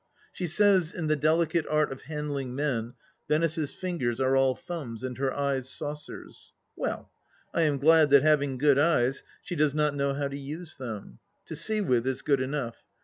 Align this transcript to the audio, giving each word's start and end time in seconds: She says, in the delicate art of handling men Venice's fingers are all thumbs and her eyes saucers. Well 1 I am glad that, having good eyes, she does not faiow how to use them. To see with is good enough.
She 0.33 0.47
says, 0.47 0.95
in 0.95 1.05
the 1.05 1.15
delicate 1.15 1.67
art 1.69 1.91
of 1.91 2.01
handling 2.01 2.55
men 2.55 2.95
Venice's 3.27 3.71
fingers 3.71 4.19
are 4.19 4.35
all 4.35 4.55
thumbs 4.55 5.03
and 5.03 5.15
her 5.19 5.31
eyes 5.31 5.69
saucers. 5.69 6.53
Well 6.75 7.11
1 7.51 7.61
I 7.61 7.61
am 7.67 7.77
glad 7.77 8.09
that, 8.09 8.23
having 8.23 8.57
good 8.57 8.79
eyes, 8.79 9.21
she 9.43 9.55
does 9.55 9.75
not 9.75 9.93
faiow 9.93 10.17
how 10.17 10.27
to 10.27 10.37
use 10.39 10.75
them. 10.75 11.19
To 11.45 11.55
see 11.55 11.81
with 11.81 12.07
is 12.07 12.23
good 12.23 12.41
enough. 12.41 12.77